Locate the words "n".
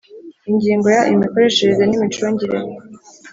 1.85-1.91